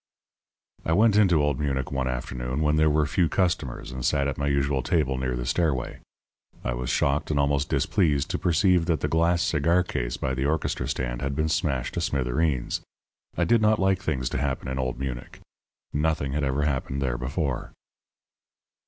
I 0.83 0.93
went 0.93 1.15
into 1.15 1.43
Old 1.43 1.59
Munich 1.59 1.91
one 1.91 2.07
afternoon 2.07 2.61
when 2.61 2.75
there 2.75 2.89
were 2.89 3.05
few 3.05 3.29
customers, 3.29 3.91
and 3.91 4.03
sat 4.03 4.27
at 4.27 4.35
my 4.39 4.47
usual 4.47 4.81
table 4.81 5.15
near 5.15 5.35
the 5.35 5.45
stairway. 5.45 5.99
I 6.63 6.73
was 6.73 6.89
shocked 6.89 7.29
and 7.29 7.39
almost 7.39 7.69
displeased 7.69 8.31
to 8.31 8.39
perceive 8.39 8.87
that 8.87 9.01
the 9.01 9.07
glass 9.07 9.43
cigar 9.43 9.83
case 9.83 10.17
by 10.17 10.33
the 10.33 10.47
orchestra 10.47 10.87
stand 10.87 11.21
had 11.21 11.35
been 11.35 11.49
smashed 11.49 11.93
to 11.93 12.01
smithereens. 12.01 12.81
I 13.37 13.43
did 13.43 13.61
not 13.61 13.77
like 13.77 14.01
things 14.01 14.27
to 14.29 14.39
happen 14.39 14.67
in 14.69 14.79
Old 14.79 14.97
Munich. 14.99 15.39
Nothing 15.93 16.31
had 16.31 16.43
ever 16.43 16.63
happened 16.63 16.99
there 16.99 17.19
before. 17.19 17.71